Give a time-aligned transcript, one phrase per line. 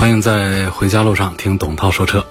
[0.00, 2.24] 欢迎在回家路上听董涛说车。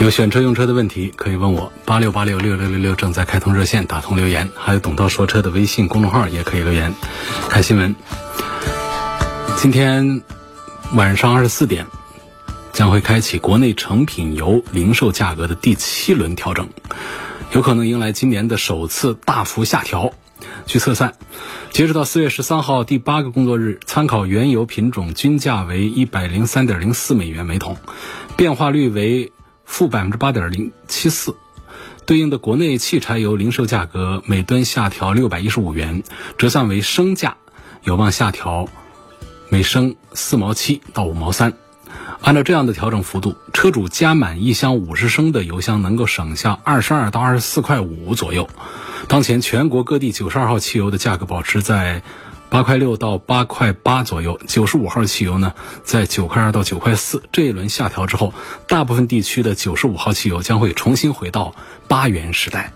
[0.00, 6.92] 有选车用车的问题可以问我，八六八六六六六六正在开通热线，打通留言，还有董涛说车的微信公众号也可以留言。
[7.48, 7.94] 看新闻，
[9.56, 10.22] 今天
[10.94, 11.86] 晚上二十四点
[12.72, 16.68] 将会开启国内成品油零售价格的第七轮调整，
[17.52, 20.12] 有可能迎来今年的首次大幅下调。
[20.66, 21.14] 据测算，
[21.70, 27.76] 截止到四月十三号第八个工作日，参考原油品种均价为一百零三点零四美元每桶，
[28.36, 29.32] 变化率为
[29.64, 31.36] 负百分之八点零七四，
[32.04, 36.02] 对应的国内汽柴油零售价格每吨下调六百一十五元，
[36.36, 37.36] 折算为升价，
[37.82, 38.68] 有望下调
[39.48, 41.54] 每升四毛七到五毛三。
[42.22, 48.48] 按照这样的调整幅度，车主加满一箱五十升的油箱能够省下二十二到二十四块五左右。
[49.08, 52.02] 当前全国各地九十二号汽油的价格保持在
[52.48, 55.54] 八块六到八块八左右，九十五号汽油呢
[55.84, 57.22] 在九块二到九块四。
[57.30, 58.34] 这一轮下调之后，
[58.66, 61.54] 大部分地区的九十五号汽油将会重新回到
[61.88, 62.72] 八元时代。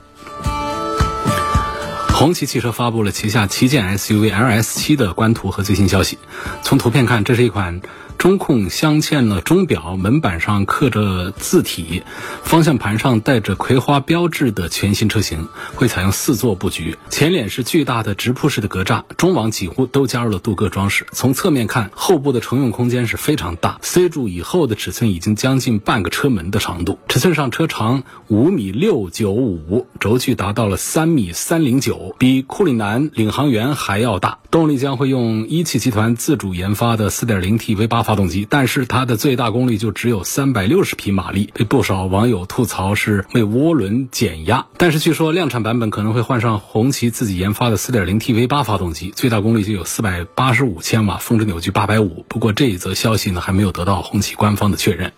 [2.12, 6.18] 红旗汽车发布了旗下旗舰 SUV LS7 的官图和最新消息。
[6.62, 7.80] 从图片看，这是一款。
[8.20, 12.02] 中控镶嵌了钟表，门板上刻着字体，
[12.42, 16.98] 方向盘上带着葵花标志的全新车型，会采用四座布局。
[17.08, 21.06] 前脸是巨大的直瀑式的格栅，中网几乎都加入了镀铬装饰。
[21.12, 26.98] 从侧面看，后部的乘用空间是非常大，C 柱以后的尺寸已经将近半个车门的长度。
[27.08, 34.40] 尺寸上，车长五米六九五，轴距达到了三米三零九，比库里南领航员还要大。
[34.50, 44.66] 动力将会用一汽集团自主研发的 4.0T V8 发动机，但是它的最大功率就只有360匹马力，被不少网友吐槽是为涡轮减压。
[44.78, 52.24] 但是据说量产版本可能会换上红旗自己研发的 4.0T V8 发动机，最大功率就有485千瓦，峰值扭矩850。
[52.26, 55.12] 不过这一则消息呢，还没有得到红旗官方的确认。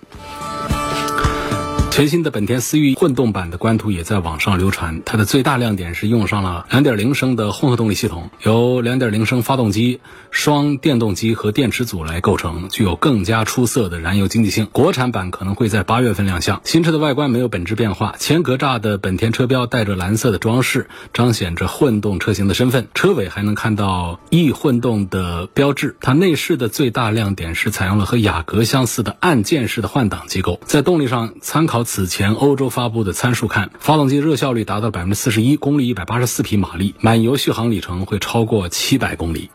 [1.90, 10.00] 全新的本田思域混动版的官图也在网上流传，它的最大亮点是用上了2.0升的混合动力系统，由2.0升发动机、
[10.32, 14.66] 双电动机和电池组来构成，具有更加出色的燃油经济性。
[14.72, 16.60] 国产版可能会在八月份亮相。
[16.64, 22.88] 新车的外观没有本质变化，前格栅的本田车标带着蓝色的装饰，彰显着混动车型的身份。
[22.94, 25.94] 车尾还能看到 E 混动的标志。
[26.00, 30.58] 它内饰的最大亮点是采用了和雅阁相似的按键式的换挡机构。
[30.64, 31.82] 在动力上，参考。
[31.84, 39.50] 此前欧洲发布的参数看，发动机热效率达到百分之四十一，功率一百八十四匹马力，满油续航里程会超过七百公里。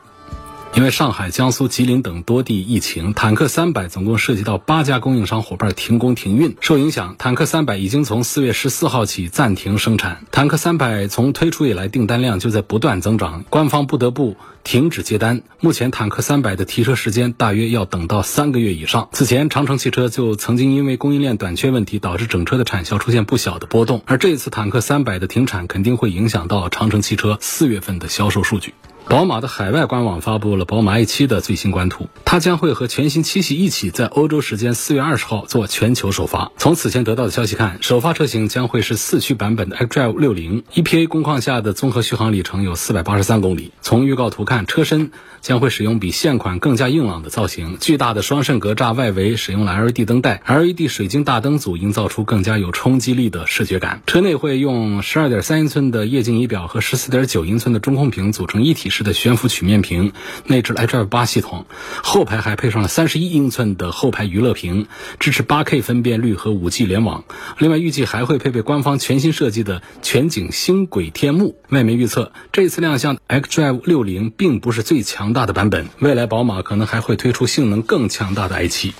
[0.78, 6.56] 因为上海、江苏、吉林等多地疫情，坦克三百总共涉及到八家供应商伙伴停工停运。
[6.62, 10.24] 受影响，坦克三百已经从四月十四号起暂停生产。
[10.32, 15.42] 坦克三百从推出以来，订单量就在不断增长，官方不得不停止接单。
[15.62, 19.10] 目前，坦克三百的提车时间大约要等到三个月以上。
[19.14, 24.04] 此前，长城汽车就曾经因为供应链短缺问题，导致整车的产销出现不小的波动。
[24.06, 28.76] 而这一次坦克三百的停产，肯定会影响到长城汽车四月份的销售数据。
[29.10, 36.52] 宝马的海外官网发布了宝马 i7 的最新官图，它将会和全新七系一起在欧洲时间四月二十号做全球首发。
[36.58, 43.72] 从此前得到的消息看，首发车型将会是四驱版本的 xDrive 60 EPA 工况下的综合续航里程有四百八十三公里。
[43.82, 54.02] 从预告图看，车身将会使用比现款更加硬朗的造型，巨大的双肾格栅外围使用了 LED 灯带，LED 水晶大灯组营造出更加有冲击力的视觉感。
[54.06, 59.08] 车内会用十二点三英寸的液晶仪表和十四点九英寸的中控屏组成一体式式。
[59.08, 60.12] 的悬浮曲面屏，
[60.48, 61.66] 内置 HDR 八系统，
[62.04, 64.88] 后排还配上了三十一英寸的后排娱乐屏，
[65.20, 67.24] 支持八 K 分辨率和五 G 联网。
[67.58, 71.56] 另外，预计还会配备官方全新设计的全景星轨天幕。
[71.70, 78.94] 外媒预测，这次亮相 xDrive 六零并不是最强大的版本，未来宝马可能还会推出性能更强大的 i 七。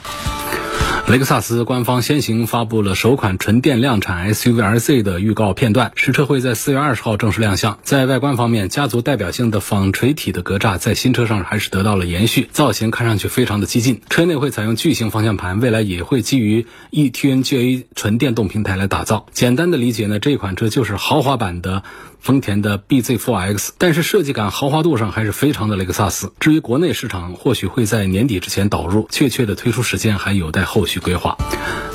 [1.08, 7.80] 雷克萨斯官方先行发布了首款纯电量产 SUV RZ 的预告片段，实车会在四月二十号正式亮相。
[7.82, 14.02] 在外观方面，家族代表性的纺锤体的格栅在新车上还是得到了延续，造型看上去非常的激进。
[14.10, 19.28] 车内会采用巨型方向盘，未来也会基于 eTNGA 纯电动平台来打造。
[19.32, 21.84] 简单的理解呢，这款车就是豪华版的
[22.20, 26.32] 丰田的 BZ4X，但是设计感、豪华度上还是非常的雷克萨斯。
[26.40, 31.38] 至于国内市场，或许会在年底之前导入，确切的推出时间还有待后续规划。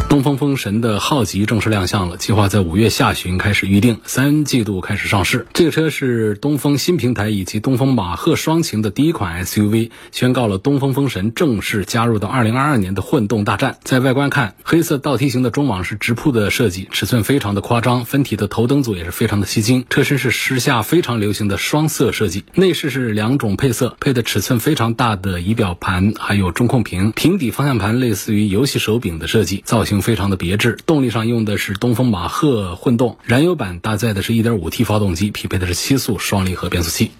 [0.08, 5.46] 东风风神的浩吉正式亮相了，计划在五月下旬开始预定，三季度开始上市。
[5.54, 13.78] 这个车是东风新平台以及东风马赫双擎的第一款 SUV，宣告了东风风神正式加入到2022年的混动大战。
[13.84, 19.86] 在外观看，黑色倒梯形的中网是直瀑的设计，尺寸非常的夸张，分体的头灯组也是非常的吸睛。
[19.88, 30.02] 车身是时下非常流行的双色设计，内饰是两种配色，配的尺寸非常大的仪表盘，还有中控屏，平底方向盘类似于游戏手柄的设计，造型。
[30.02, 37.12] 非常的别致，动力上用的是东风马赫混动，燃油版搭载的是一点五 T 发动机，匹配的是七速双离合变速器。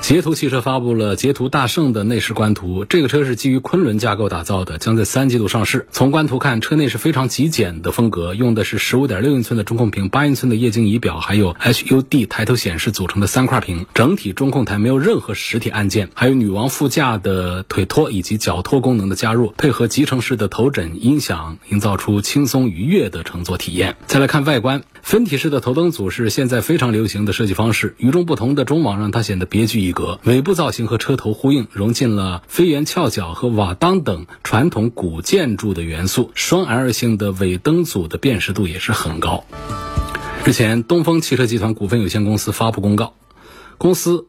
[0.00, 5.86] 捷途汽车发布了捷途大圣的内饰官图，这个车是基于昆仑架构打造的，将在三季度上市。
[5.90, 13.86] 从官图看，车内是非常极简的风格，用的是十五点六英寸的中控屏、八英寸的液晶仪表，还有 HUD D 抬头显示组成的三块屏。
[13.94, 23.96] 整体中控台没有任何实体按键，还有女王副驾的腿托以及脚托功能的加入，配合集成式的头枕音响，营造出轻松愉悦的乘坐体验。
[24.06, 24.82] 再来看外观。
[25.00, 30.20] 分体式的头灯组是现在非常流行的设计方式，与众不同的中网让它显得别具一格。
[30.24, 36.30] 尾部造型和车头呼应，融进了飞檐翘角和瓦当等传统古建筑的元素。
[36.34, 39.44] 双 L 型的尾灯组的辨识度也是很高。
[40.44, 43.14] 日前，东风汽车集团股份有限公司发布公告，
[43.78, 44.26] 公司。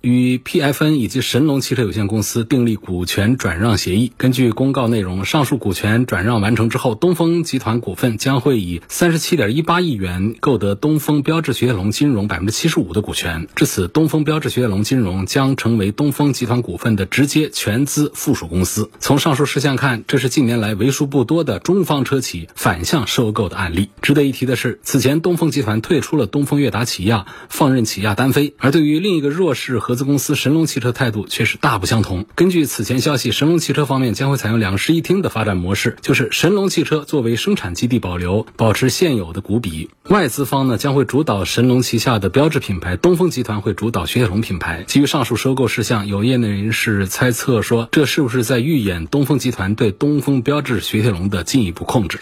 [0.00, 4.12] 与 PFN 以及神龙汽车有限公司订立股权转让协议。
[4.16, 13.48] 根据公告内容，上述股权转让完成之后，东风集团股份将会以三十七点一八亿元购得东风标致雪铁龙金融百分之七十五的股权。
[13.56, 18.90] 至此，东风标致雪铁龙金融将成为东风集团股份的直接全资附属公司。
[19.00, 23.90] 从上述事项看，这是近年来为数不多的中方车企反向收购的案例。
[24.02, 28.54] 值得一提的是，此前东风集团退出了东风悦达起亚，放任起亚单飞。
[28.58, 29.96] 而对于另一个弱势合。
[29.96, 32.26] 资公司神龙汽车态度却是大不相同。
[32.34, 44.82] 根据此前消息，神龙汽车方面将会采用两室一厅的发展模式，就是神龙汽车作为生产基地保留，保持现有的股比；外资方呢将会主导神龙旗下的标志品牌，东风集团会主导雪铁龙品牌。
[44.82, 52.20] 基于上述收购事项，有业内人士猜测说，这是不是在预演东风集团对东风标致雪铁龙的进一步控制？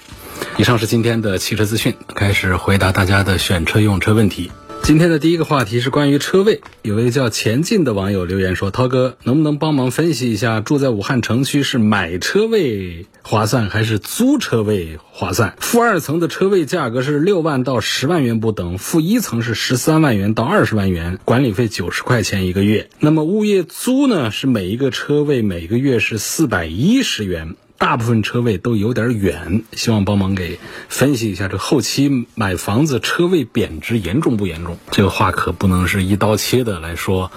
[0.57, 4.53] 以上是今天的汽车资讯，开始回答大家的选车用车问题。
[4.85, 6.61] 今天的第一个话题是关于车位。
[6.83, 15.55] 有位叫前进的网友留言说：“涛哥，能不能帮忙分析一下，住在武汉城区是买车位划算还是租车位划算？
[15.59, 22.91] 负二层的车位价格是六万到十万元不等，负一层是十三万元到二十万元，管理费九十块钱一个月。
[23.01, 24.31] 那么物业租呢？
[24.31, 34.79] 是每一个车位每个月是四百一十元。”大部分车位都有点远，希望帮忙给分析一下，这后期买房子车位贬值严重不严重？
[34.91, 37.31] 这个话可不能是一刀切的来说，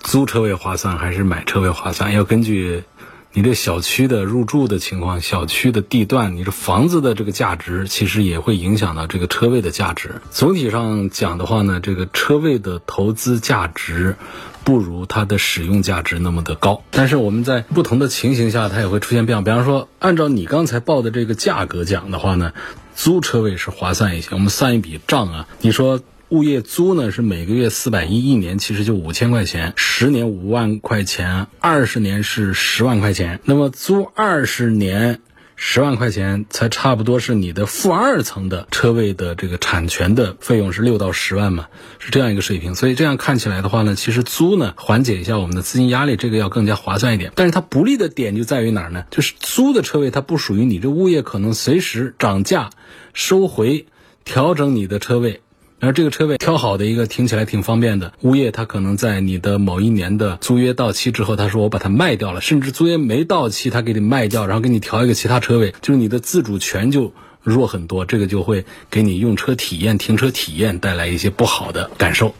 [0.00, 2.12] 租车位划算还是买车位划算？
[2.12, 2.84] 要根据
[3.32, 10.20] 你这小区的入住的情况、小区的地段、你这房子的这个价值，其实也会影响到这个车位的价值。
[10.30, 14.16] 总体上讲的话呢，这个车位的投资价值。
[14.64, 19.42] 不如它的使用价值那么的高，但是我们在不同的情形下，它也会出现变化。
[19.44, 22.52] 比方说，按照你刚才报的这个价格讲的话呢，
[22.94, 24.28] 租车位是划算一些。
[24.32, 33.40] 我们算一笔账啊，你说物业租呢是每个月四百一，一年其实就五千块钱，十年五万块钱，二十年是十万块钱。
[33.44, 35.20] 那么租二十年。
[35.64, 41.68] 十万块钱才差不多是你的负二层的车位的这个产权的费用是六到十万嘛，
[42.00, 42.74] 是这样一个水平。
[42.74, 47.30] 所以这样看起来的话呢，其实租呢缓解一下我们的资金压力，这个要更加划算一点。
[47.36, 49.04] 但是它不利的点就在于哪儿呢？
[49.12, 52.70] 就是租的车位它不属于你，这物业可能随时涨价、
[53.14, 53.86] 收回、
[54.24, 55.42] 调整你的车位。
[55.82, 58.12] 然后这个车位挑好的一个，听起来挺方便的。
[58.20, 67.12] 物业他可能在你的某一年的租约到期之后，他说我把它卖掉了，甚至租约没到期，他给你卖掉，然后给你调一个其他车位，就是你的自主权就
[67.42, 72.32] 弱很多，这个就会给你用车体验、停车体验带来一些不好的感受。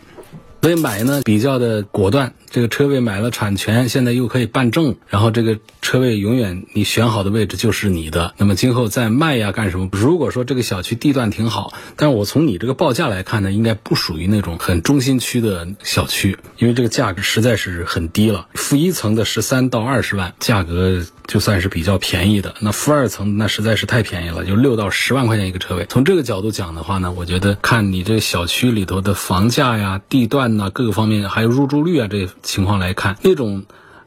[0.60, 8.34] 所以买呢比较的果断，这个车位买了产权，现在又可以办证，然后这个车位永远你选好的位置就是你的。
[8.36, 9.88] 那么今后再卖呀干什么？
[9.90, 18.46] 如果说这个小区地段挺好，但是我从你这个报价来看呢，应该不属于那种很中心区的小区，因为这个价格实在是很低了。
[18.52, 22.54] 负一层的十三到二十万，价格就算是比较便宜的。
[22.60, 25.86] 那负二层那实在是太便宜了，就六到十万块钱一个车位。
[25.88, 30.42] 从这个角度讲的话呢，我觉得看你这小区里头的房价呀、地段。
[30.42, 33.64] 呐各个方面还有入住率啊，这情况来看，那种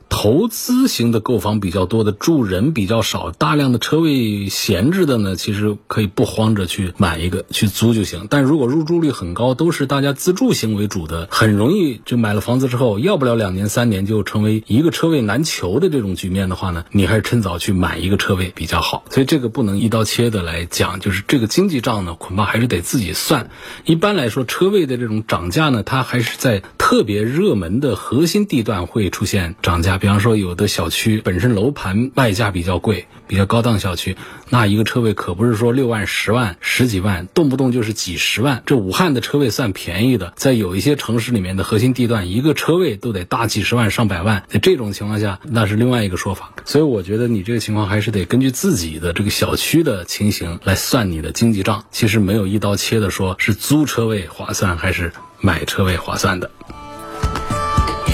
[0.09, 8.27] 投资型的购房比较多的，住人比较少，大量的车位闲置的呢，其实可以不慌着去买一个去租就行。
[8.29, 19.03] 但如果入住率很高，都是大家自住型为主的，很容易就买了房子之后，要不了两年三年就成为一个车位难求的这种局面的话呢，你还是趁早去买一个车位比较好。
[19.09, 23.49] 所以这个不能一刀切的来讲，就是这个经济账呢，恐怕还是得自己算。
[23.85, 29.94] 一般来说，车位的这种涨价呢，它还是在特别热门的核心地段会出现涨价。
[29.97, 34.17] 比方说，有的小区本身楼盘卖价比较贵，比较高档小区，
[34.49, 38.63] 那一个车位可不是说六万、十万、十几万，动不动就是几十万。
[38.65, 44.43] 这武汉的车位算便宜的，在有一些城市里面的核心地段，一个车位都得大几十万、上百万。
[44.47, 46.53] 在这种情况下，那是另外一个说法。
[46.65, 51.85] 所以，我觉得你这个情况还是得根据自己的这个小区的情形来算你的经济账。
[51.91, 56.51] 其实没有一刀切的说是租车位划算还是买车位划算的。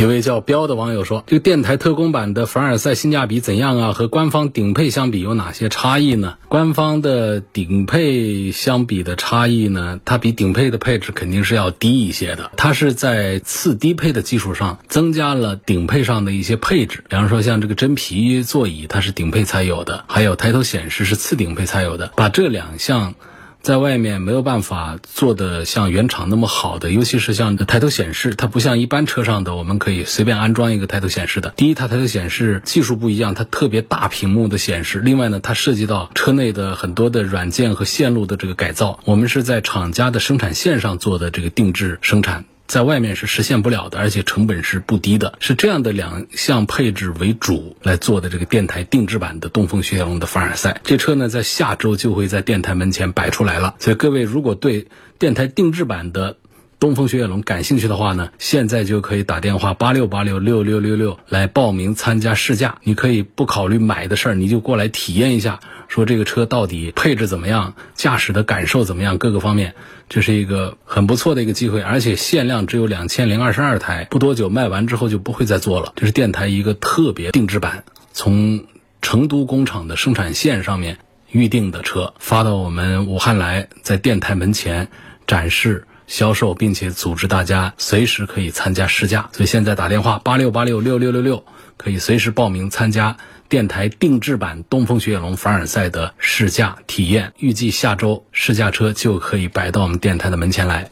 [0.01, 3.93] 一位叫彪的网友说：“这个电台特工版的凡尔赛性价比怎样啊？
[3.93, 6.37] 和官方顶配相比有哪些差异呢？
[6.47, 9.99] 官方的顶配相比的差异呢？
[10.03, 12.49] 它比顶配的配置肯定是要低一些的。
[12.57, 22.11] 它是在次低配的基础上增加了顶配上的一些配置，比方说像这个真皮座椅，它是顶配才有的；还有抬头显示是次顶配才有的。
[22.15, 23.13] 把这两项。”
[23.61, 31.53] 在外面没有办法做的像原厂那么好的，尤其是像抬头显示，它不像一般车上的，我们可以随便安装一个抬头显示的。
[31.55, 38.99] 第一，它抬头显示技术不一样，它特别大屏幕的显示；另外呢，它涉及到车内的很多的软件和线路的这个改造。
[39.05, 42.45] 我们是在厂家的生产线上做的这个定制生产。
[42.71, 50.79] 在外面是实现不了的，而且成本是不低的，是这样的两项配置为主来做的这个电台定制版的东风雪铁龙的凡尔赛。
[50.85, 53.75] 这车呢，在下周就会在电台门前摆出来了。
[53.79, 54.87] 所以各位如果对
[55.19, 56.37] 电台定制版的
[56.79, 62.77] 东风雪铁龙感兴趣的话呢，现在就可以打电话八六八六六六六六来报名参加试驾。
[62.83, 65.59] 你可以不考虑买的事儿，你就过来体验一下。
[65.89, 69.75] 说这个车到底配置怎么样，驾驶的感受怎么样，各个方面，
[70.13, 75.93] 这是一个很不错的一个机会，而且限量只有两千零二十二台，不多久卖完之后就不会再做了。
[75.95, 78.65] 这是电台一个特别定制版，从
[79.01, 80.97] 成都工厂的生产线上面
[81.29, 84.89] 预定的车，发到我们武汉来，在电台门前
[85.27, 89.29] 展示销售，并且组织大家随时可以参加试驾。
[89.31, 91.45] 所以现在打电话八六八六六六六六，
[91.77, 93.15] 可以随时报名参加。
[93.51, 100.89] 电台定制版东风雪铁龙凡尔赛的试驾体验，预计下周试驾车就可以摆到我们电台的门前来。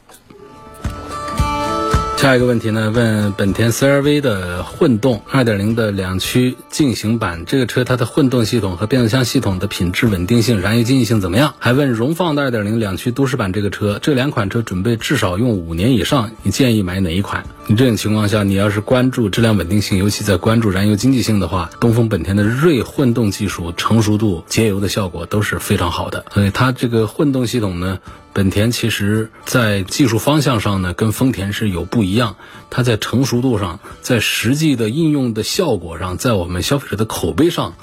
[2.18, 2.92] 下一个问题呢？
[2.94, 11.54] 问本田 CR-V 的混动2.0的两驱进行版，这个车它的混动系统和变速箱系统的品质稳定性、燃油经济性怎么样？
[11.60, 17.46] 还问荣放的2.0两驱都市版这个车，这两款车准备至少用五年以上，你建议买哪一款？
[17.72, 26.26] 你这种情况下，你要是关注质量稳定性，尤其在关注燃油经济性的话，东风本田的锐混动技术成熟度、节油的效果都是非常好的。
[26.34, 28.00] 所以它这个混动系统呢？
[28.34, 32.38] 本田其实在技术方向上呢，跟丰田是有不一样。
[32.72, 37.76] 它在成熟度上，在实际的应用的效果上，在我们消费者的口碑上，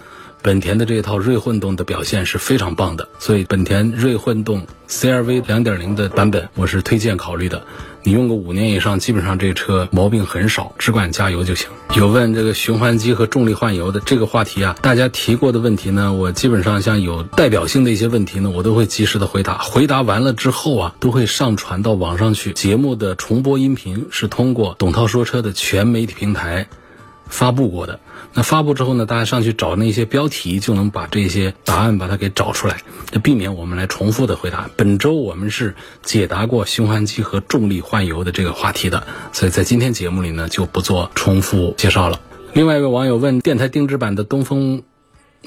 [0.42, 3.08] 本田的这一套锐混动的表现是非常棒的。
[3.20, 7.64] 所以，本田锐混动 CR-V 2.0的版本，我是推荐考虑的。
[8.06, 11.68] 你用个五年以上，基本上这车毛病很少，只管加油就行。
[11.96, 19.58] 有问这个循环机和重力换油的这个话题啊，大家提过的问题呢，我基本上像有代表性的一些问题呢，我都会及时的回答。
[19.58, 22.52] 回答完了之后啊，都会上传到网上去。
[22.52, 26.68] 节目的重播音频是通过董涛说车的全媒体平台
[27.28, 28.00] 发布过的。
[28.32, 32.78] 那发布之后呢，大家上去找那些标题，就能把这些答案把它给找出来，
[33.10, 34.68] 就避免我们来重复的回答。
[34.76, 42.20] 本周我们是解答过循环机和重力换油的这个话题的，所以在今天节目里呢就不做重复介绍了。
[42.52, 44.82] 另外一位网友问，电台定制版的东风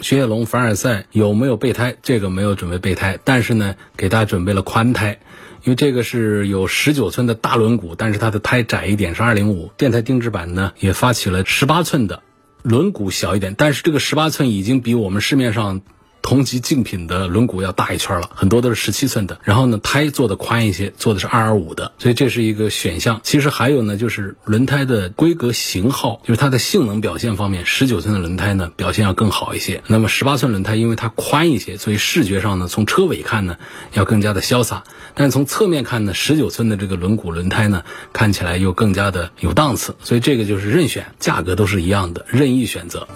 [0.02, 1.96] 雪铁龙凡尔赛有没有备胎？
[2.02, 5.20] 这个没有准备备胎，但是呢，给大家准备了宽胎，
[5.64, 9.72] 因为这个是有十九寸的大轮毂，但是它的胎窄一点，是二零五。
[9.78, 12.22] 电台定制版呢也发起了十八寸的。
[12.64, 15.82] 轮毂小一点，但是这个十八寸已经比我们市面上。
[16.22, 19.40] 同级竞品的轮毂要大一圈了，很多都是十七寸的。
[19.44, 23.22] 然后呢，胎做的宽一些，做的是二二五的，所以这是一个选项。
[23.24, 29.82] 其实还有呢，就是轮胎的规格型号，就是它的性能表现方面，十九寸的轮胎呢表现要更好一些。
[29.88, 33.58] 那么十八寸轮胎因为它宽一些，所以视觉上呢，从车尾看呢
[33.94, 34.84] 要更加的潇洒。
[35.16, 37.84] 但是从侧面看呢，十九寸的这个轮毂轮胎呢
[38.14, 39.96] 看起来又更加的有档次。
[40.04, 43.08] 所以这个就是任选，价格都是一样的，任意选择。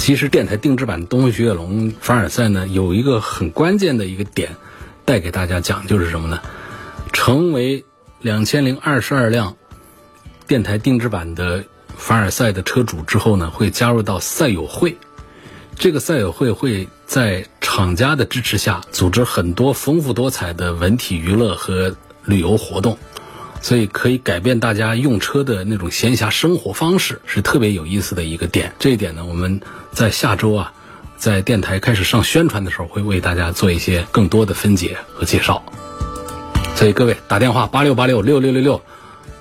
[0.00, 4.56] 其实电台定制版东风雪铁龙凡尔赛呢，有一个很关键的一个点，
[5.04, 6.40] 带给大家讲就是什么呢？
[7.12, 7.84] 成为
[8.18, 9.56] 两千零二十二辆
[10.46, 11.62] 电台定制版的
[11.98, 14.96] 凡尔赛的车主之后呢，会加入到赛友会。
[15.76, 22.96] 这个赛友会会在厂家的支持下，组织很多丰富多彩的文体娱乐和旅游活动，
[23.62, 28.72] 所以可以改变大家用车的那种闲暇生活方式，是特别有意思的一个点。
[28.78, 29.60] 这一点呢，我们
[29.92, 30.72] 在下周啊，
[31.16, 35.62] 在电台开始上宣传的时候，会为大家做一些更多的分解和介绍。
[36.74, 38.80] 所以各位打电话八六八六六六六六，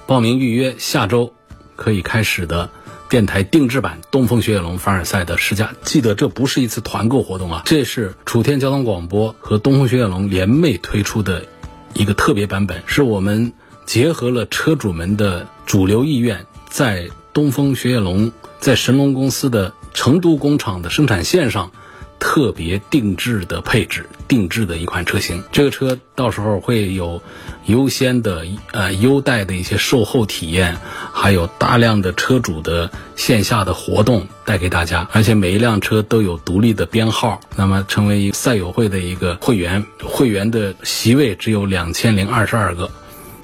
[0.06, 1.34] 报名预约下周
[1.78, 2.70] 可以开始的
[3.08, 5.72] 电台定制版东风雪铁龙凡尔赛的试驾。
[5.84, 11.46] 记得这不是一次团购活动啊，这是楚天交通广播和东风雪铁龙联袂推出的
[11.94, 13.54] 一个特别版本，是我们
[13.90, 21.72] 结合了车主们的主流意愿，在东风雪铁龙在神龙公司的成都工厂的生产线上。
[22.20, 25.42] 特别定制的配置，定制的一款车型。
[25.54, 27.24] 这个车到时候会有
[27.66, 30.78] 优先的呃优待的一些售后体验，
[31.14, 35.08] 还有大量的车主的线下的活动带给大家。
[35.14, 42.92] 而且每一辆车都有独立的编号，那么成为赛友会的一个会员，会员的席位只有两千零二十二个，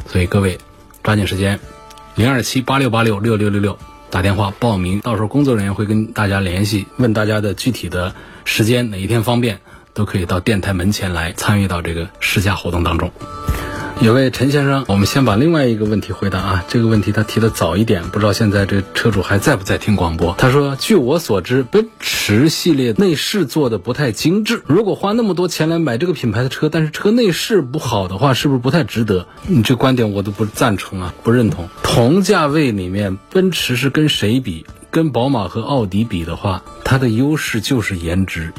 [0.08, 0.58] 所以各位
[1.04, 1.60] 抓紧时间，
[2.16, 3.78] 零二七八六八六六六六六
[4.10, 8.14] 打电话报名，到时候工作人员会跟大家联系，问大家的具体的。
[8.48, 9.60] 时间哪一天方便，
[9.96, 13.12] 都可以到电台门前来参与到这个试驾活动当中。
[14.02, 16.66] 有位陈先生，我们先把另外一个问题回答啊。
[16.68, 20.36] 这个问题他提的早一点，不知道现在这车主还在不在听广播。
[20.38, 24.62] 他说：“据我所知，奔驰系列内饰做的不太精致。
[24.68, 31.68] 如果花那么多钱来买这个品牌的车，但是车内饰不好的话，是不是不太值得？”你这观点我都不赞成啊，不认同。
[31.82, 34.66] 同价位里面，奔驰是跟谁比？
[34.92, 38.54] 跟宝马和奥迪比的话，它的优势就是颜值，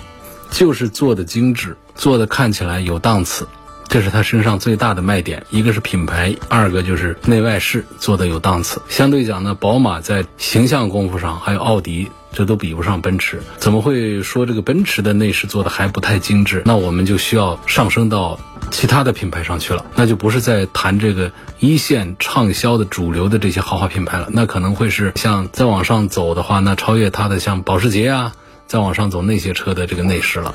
[0.50, 3.46] 就是做的精致，做的看起来有档次，
[3.88, 5.44] 这是它身上最大的卖点。
[5.50, 8.80] 一个是品牌，二个就是内外饰做的有档次。
[8.88, 12.10] 相对讲呢，宝马在形象功夫上，还有奥迪。
[12.32, 16.60] 这都比不上奔驰，怎么会说这个奔驰的内饰做的还不太精致？
[16.66, 18.38] 那我们就需要上升到
[18.70, 28.34] 其他的品牌上去了，那就不是在谈这个一线畅销的主流的这些豪华品牌了，那可能会是像再往上走的话，那超越它的像保时捷啊，
[28.66, 30.54] 再往上走那些车的这个内饰了。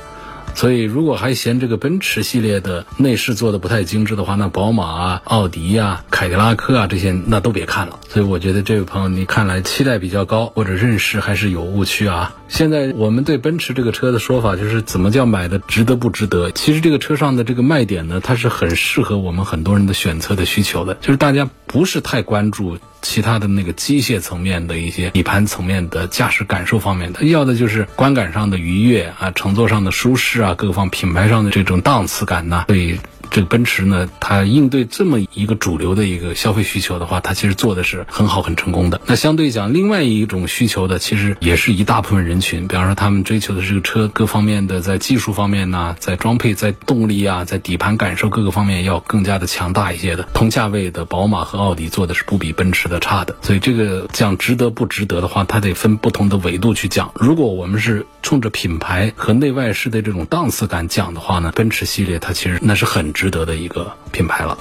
[0.54, 8.00] 所以，如果还嫌这个奔驰系列的内饰做的不太精致的话，那宝马啊、奥迪呀、凯迪拉克啊这些那都别看了。
[8.10, 12.36] 所以，我觉得这位朋友你看来期待比较高，或者认识还是有误区啊。
[12.48, 16.52] 现在我们对奔驰这个车的说法就是，怎么叫买的值得不值得？
[16.52, 22.78] 其实这个车上的这个卖点呢，它是很适合我们很多人的选择的需求的，就是大家不是太关注。
[23.04, 33.00] 其他的那个机械层面的一些底盘层面的驾驶感受方面的，要的就是观感上的愉悦啊，乘坐上的舒适啊，各方品牌上的这种档次感呐，所以。
[33.32, 39.00] 这个奔驰呢，它应对这么一个主流的一个消费需求的话，它其实做的是很好、很成功的。
[39.06, 50.28] 那相对讲，另外一种需求的，其实也是一大部分人群，比方说他们追求的这个车各方面的，在技术方面呢，在装配、在动力啊，在底盘感受各个方面要更加的强大一些的。
[50.34, 53.38] 同价位的宝马和奥迪做的是不比奔驰的差的。
[53.42, 57.14] 所以这个讲值得不值得的话，它得分不同的维度去讲。
[57.16, 63.21] 如果我们是冲着品牌和内外饰的这种档次感讲的话呢，奔驰系列它其实那是很值。
[63.22, 64.58] 值得的一个品牌了。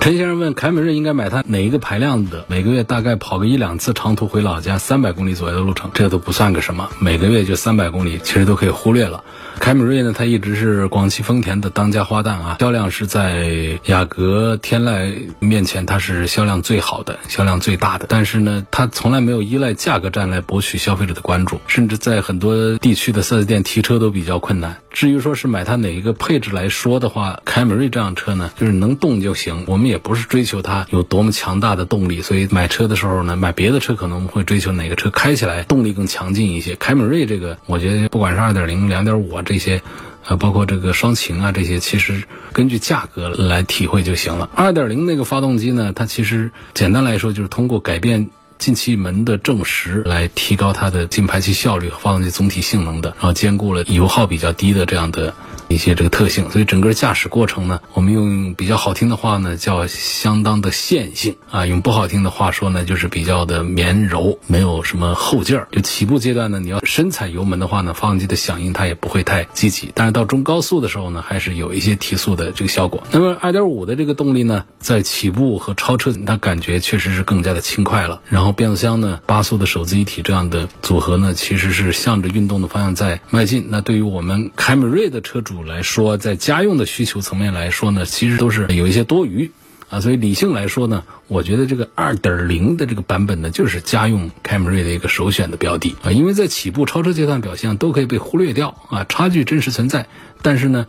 [0.00, 2.44] 陈先生问：凯美瑞应该买它哪一个排量的？
[2.48, 6.88] 每个月大概跑个一两次长途回老家，三百公里左右的路程，这都不算个什么。
[6.98, 9.22] 每个月就三百公里，其实都可以忽略了。
[9.60, 18.06] 凯美瑞呢，它一直是广汽丰田的当家花旦啊，销量是在雅阁、天籁面前，它是销量最好的、销量最大的。
[18.08, 24.78] 但是呢，它从来没有依赖价格战来博取消费者的关注，甚至在很多地区的四 S 店提车都比较困难。
[24.90, 29.64] 至于说是买它哪一个配置来说的话，凯美瑞这辆车呢，就是能动就行。
[29.68, 36.76] 我们我们也不是追求它有多么强大的动力，所以买车的时候呢，买别的车可能会追求哪个车开起来动力更强劲一些。
[36.76, 39.42] 凯美瑞这个，我觉得不管是二点零、两点五啊。
[39.44, 39.82] 这些，
[40.24, 44.48] 呃，包括这个双擎啊，这些其实根据价格来体会就行了。
[44.54, 55.34] 二点零那个发动机呢，它其实简单来说就是通过改变进气门的正时来提高它的进排气效率和发动机总体性能的，然后兼顾了油耗比较低的这样的。
[55.72, 65.68] 一些这个特性，所以整个驾驶过程呢，我们用比较好听的话呢，叫相当的线性啊；用不好听的话说呢，就是比较的绵柔，没有什么后劲儿。
[65.72, 69.90] 就起步阶段呢，你要深踩油门的话呢，发动机的响应它也不会太积极。
[69.94, 73.02] 但是到中高速的时候呢，还是有一些提速的这个效果。
[73.10, 78.20] 那么2.5的这个动力呢，在起步和超车，它感觉确实是更加的轻快了。
[78.28, 83.66] 然后变速箱呢，八速的手自一体这样的组合呢，其实是向着运动的方向在迈进。
[83.68, 89.50] 那对于我们凯美瑞的车主，来说，在家用的需求层面来说呢，其实都是有一些多余，
[89.88, 90.00] 啊。
[90.00, 100.06] 所以理性来说呢，我觉得这个二点零的这个版本呢，就是家用凯美瑞的一个首选的标的啊，因为在起步、超车阶段表现都可以被忽略掉啊，差距真实存在，
[100.42, 100.86] 但是呢。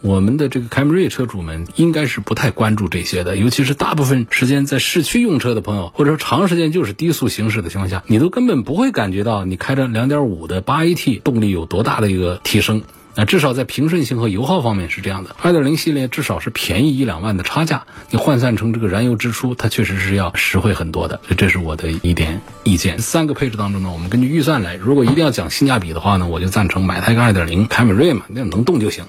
[0.00, 12.82] 我们的这个凯美瑞车主们应该是不太关注这些的，尤其是大部分时间在市区用车的朋友，或者说长时间就是低速行驶的情况下，你都根本不会感觉到你开着2.5的 8AT 动力有多大的一个提升。
[13.18, 15.34] 那至少在平顺性和油耗方面是这样的。
[15.42, 21.20] 二点零系列至少是便宜一两万的差价，你换算成这个燃油支出，它确实是要实惠很多的。
[21.36, 23.00] 这是我的一点意见。
[23.00, 29.04] 三个配置当中呢，我们根据预算来，如果一定要讲性价比的话呢，我就赞成买它一个二点零凯美瑞嘛，那能动就行。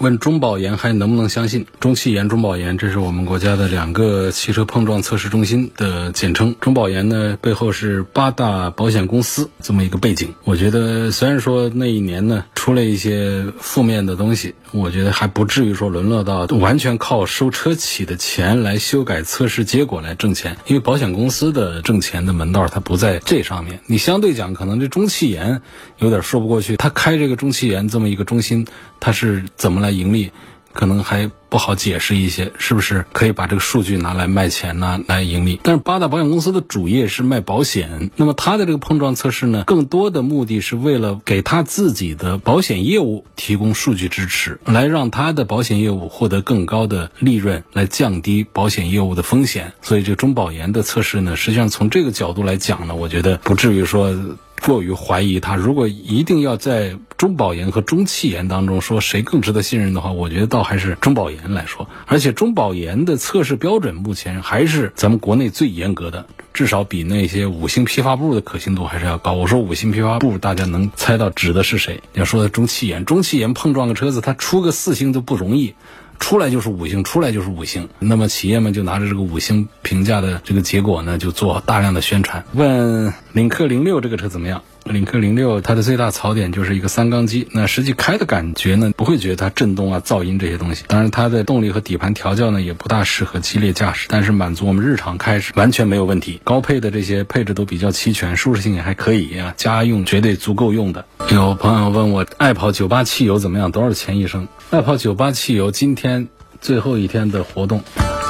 [0.00, 1.66] 问中保研还能不能相信？
[1.78, 6.56] 中汽研、中保研，这是我们国家的两个汽车碰撞测试中心的简称。
[6.58, 10.34] 中保研呢，背后是八大保险公司这么一个背景。
[10.44, 20.56] 我觉得，虽然说那一年呢出了一些负面的东西，我觉得还不至于说沦落到完全靠收车企的钱来修改测试结果来挣钱。
[20.64, 23.80] 因为保险公司的挣钱的门道它不在这上面。
[23.84, 25.60] 你相对讲，可能这中汽研
[25.98, 26.78] 有点说不过去。
[26.78, 28.66] 他开这个中汽研这么一个中心，
[28.98, 29.89] 他是怎么来？
[29.90, 30.32] 盈利
[30.72, 35.00] 可能还不好解释一些，是不是可以把这个数据拿来卖钱呢？
[35.08, 35.58] 来盈利？
[35.64, 49.72] 但是八大保险公司的主业是卖保险，那么它的这个碰撞测试呢，更多的目的是为了给他自己的保险业务提供数据支持，来让他的保险业务获得更高的利润，来降低保险业务的风险。
[49.82, 54.16] 所以这中保研的测试呢，实际上从这个角度来讲呢，我觉得不至于说。
[54.64, 61.88] 过于怀疑他，如果一定要在中保研和中汽研当中说谁更值得信任的话，我觉得倒还是中保研来说。
[62.06, 69.32] 而且中保研的测试标准目前还是咱们国内最严格的，至少比那些五星批发部的可信度还是要高。
[69.32, 72.00] 我说五星批发部，大家能猜到指的是谁？
[72.14, 75.74] 要说的中汽研，中汽研碰撞个车子，它出个四星都不容易。
[76.20, 77.88] 出来就是五星，出来就是五星。
[77.98, 82.44] 那么企业们就拿着这个五星评价的这个结果呢，就做大量的宣传。
[82.52, 84.62] 问领克零六这个车怎么样？
[84.84, 90.84] 领克零六它的最大槽点就是一个三缸机，那实际开的感觉呢，不会觉得它震动啊、噪音这些东西。
[90.88, 96.40] 当然，它的动力和底盘调教呢，也不大适合激烈驾驶，但是满足我们日常开是完全没有问题。
[96.44, 101.04] 高配的这些配置都比较齐全，舒适性也还可以啊，家用绝对足够用的。
[101.30, 103.70] 有朋友问我爱跑九八汽油怎么样？
[103.70, 104.48] 多少钱一升？
[104.70, 106.28] 爱跑九八汽油今天
[106.60, 107.82] 最后一天的活动，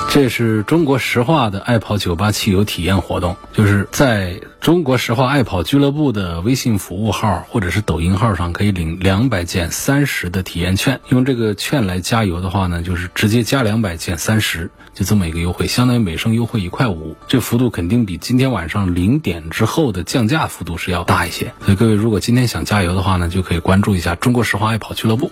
[0.09, 21.53] 这是中国石化的爱跑九八汽油体验活动，就是在中国石化爱跑俱乐部的微信服务号或者是抖音号上可以领两百减三十的体验券，用这个券来加油的话呢，就是直接加两百减三十，就这么一个优惠，相当于每升优惠一块五，这幅度肯定比今天晚上零点之后的降价幅度是要大一些。
[21.67, 25.31] 所以各位如果今天想加油的话呢，就可以关注一下中国石化爱跑俱乐部。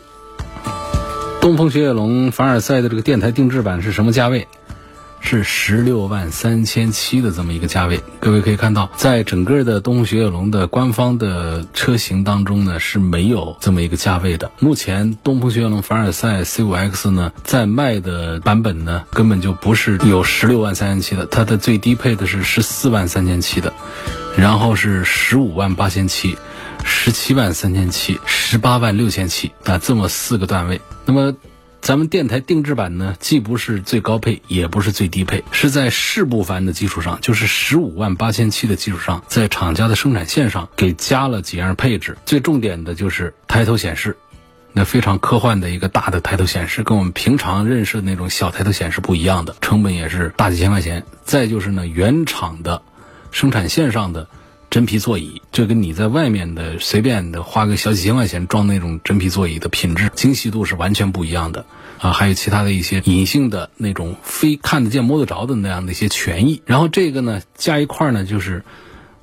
[1.40, 4.46] 东风雪铁龙凡尔赛的这个电台定制版是什么价位？
[5.20, 8.00] 是十六万三千七的这么一个价位。
[8.20, 14.50] 各位可以看到，在整个的东风雪铁龙的官方的车型当中呢，是没有这么一个价位的。
[14.58, 23.72] 目前东风雪铁龙凡尔赛 C5X 呢，在卖的版本呢，根本就不是有十六万三千七的，它的最低配的是十四万三千七的，
[24.36, 26.36] 然后是十五万八千七。
[26.84, 30.80] 十七万三千七，十八万六千七啊，这么四个段位。
[31.04, 31.34] 那么，
[31.80, 42.18] 咱们电台定制版呢，既不是最高配，也不是最低配，是在世不凡的基础上，就是十五万八千七的基础上，在厂家的生产线上给加了几样配置。
[42.26, 44.16] 最重点的就是抬头显示，
[44.72, 51.04] 那非常科幻的一个大的抬头显示，跟我们平常认识的那种小抬头显示不一样的，成本也是大几千块钱。
[51.24, 52.82] 再就是呢，原厂的
[53.30, 54.28] 生产线上的。
[54.70, 61.64] 真皮座椅，这跟你在外面的随便的花个小几千块钱装那种真皮座椅的品质、精细度是完全不一样的
[61.98, 62.12] 啊！
[62.12, 66.60] 还有其他的一些隐性的那种非看得见摸得着的那样的一些权益。
[66.66, 68.62] 然后这个呢，加一块呢就是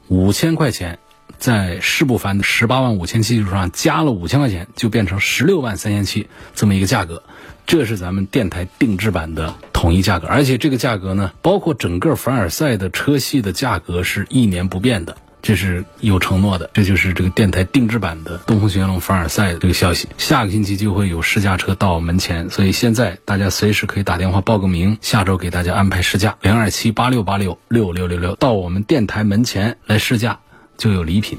[0.07, 0.97] 五千块钱，
[1.37, 7.21] 在世不凡的十八万五千七基础上加了五千块钱，就变成十六万三千七这么一个价格。
[7.67, 15.17] 这是咱们电台定制版的统一价格，而且这个价格呢，包括整个凡尔赛的车系的价格是一年不变的。
[15.47, 20.09] 这是有承诺的，这就是这个电台定制版的东风雪铁龙凡尔赛的这个消息。
[20.17, 26.35] 下个星期就会有试驾车到门前，所以现在大家随时可以打电话报个名，下周给大家安排试驾。
[26.41, 30.39] 零二七八六八六六六六六到我们电台门前来试驾，
[30.79, 31.37] 就有礼品。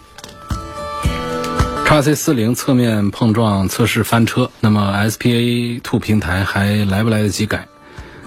[1.84, 7.66] 叉 C 四零侧面碰撞测试翻车，那么 SPA Two 平台还来不来得及改？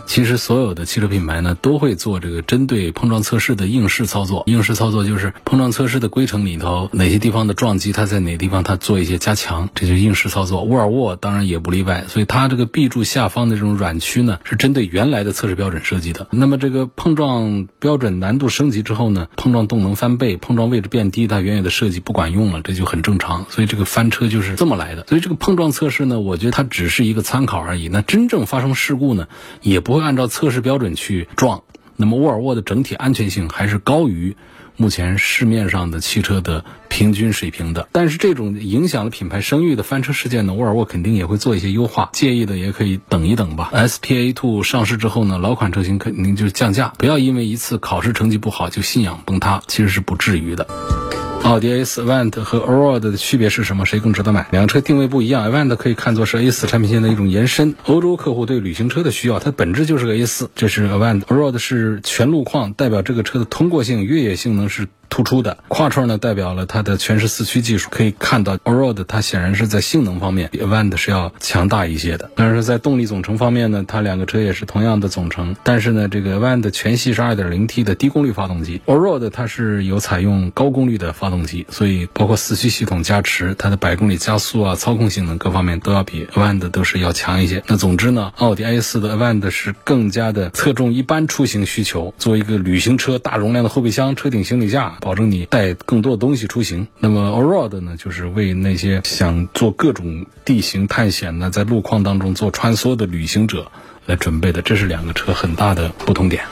[0.10, 4.42] 其实所有的汽车品牌呢都会做这个针对碰撞测试的应试操作。
[4.48, 10.64] 应试操作就是碰撞测试的规程里头哪些地方的撞击，它在哪地方它做一些加强，这就是应试操作。
[10.64, 16.26] 沃尔沃当然也不例外，所以它这个 B 柱下方的这种软区呢是针对原来的测试标准设计的。
[16.32, 23.46] 那么这个碰撞标准难度升级之后呢，碰撞动能翻倍，碰撞位置变低，它原有的设计不管用了，这就很正常。
[23.52, 25.06] 所以这个翻车就是这么来的。
[25.08, 27.90] 所以这个碰撞测试呢，我觉得它只是一个参考而已。
[27.90, 29.28] 那真正发生事故呢，
[29.62, 31.64] 也不会按照测试标准去撞。
[31.96, 34.38] 那么沃尔沃的整体安全性还是高于
[34.78, 37.90] 目前市面上的汽车的平均水平的。
[37.92, 42.10] 但是这种影响了品牌声誉的翻车事件呢，沃尔沃肯定也会做一些优化。
[42.14, 43.70] 介意的也可以等一等吧。
[43.74, 51.09] SPA2 上市之后呢，老款车型肯定就是降价，不要因为一次考试成绩不好就信仰崩塌，其实是不至于的。
[51.44, 53.86] 奥迪 A4 Avant 和 Allroad 的区别是什么？
[53.86, 54.46] 谁更值得买？
[54.52, 57.76] 两车定位不一样，Avant 可以看作是 A4 产品线的一种延伸。
[57.86, 60.48] 欧洲客户对旅行车的需要，它本质就是个 A4。
[60.56, 61.22] 这是 Avant。
[61.22, 64.88] Allroad 是全路况，代表这个车的通过性、越野性能是。
[65.12, 67.90] 突出的跨创呢，代表了它的全时四驱技术。
[67.90, 72.30] 可以看到，Allroad 它显然是在性能方面比 Avant 是要强大一些的。
[72.36, 75.56] 但是在动力总成方面呢，它两个车也是同样的总成。
[75.64, 87.64] 但是呢，这个 Avant 全系是 2.0T 的低功率发动机，Allroad 它是有采用高功率的发发动机，所以包括四驱系统加持，它的百公里加速啊、操控性能各方面都要比 Avant 都是要强一些。
[87.68, 94.98] 那总之呢，奥迪 A4 的 Avant 是更加的侧重一般出行需求，作为一个旅行车，大容量的后备箱、车顶行李架。
[95.02, 96.88] 保证你带更多的东西出行。
[96.98, 103.72] 那么 Allroad 呢，就是为那些想做各种地形探险呢，在路况当中做穿梭的旅行者
[104.06, 104.62] 来准备的。
[104.62, 106.44] 这是两个车很大的不同点。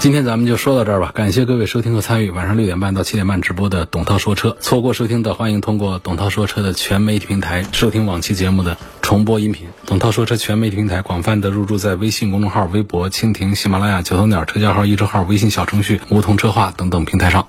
[0.00, 4.56] 今天咱们就说到这儿吧，感谢各位收听和参与晚上六点半到七点半直播的董涛说车。
[4.60, 9.66] 错过收听的，欢迎通过董涛说车的全媒体平台收听往期节目的重播音频。
[9.86, 17.44] 董涛说车全媒体平台广泛的入驻在微信公众号、微博、蜻蜓、喜马拉雅、九头鸟车架号、一车号、微信小程序梧桐车话等等平台上。